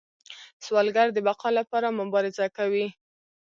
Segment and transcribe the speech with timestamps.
[0.65, 2.85] سوالګر د بقا لپاره مبارزه کوي